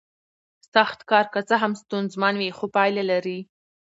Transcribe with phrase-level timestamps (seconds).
[0.73, 3.39] سخت کار که څه هم ستونزمن وي خو پایله لري